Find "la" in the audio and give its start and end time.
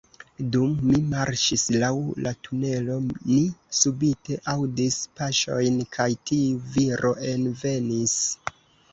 2.27-2.31